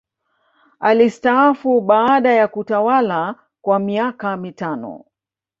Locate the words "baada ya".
1.81-2.47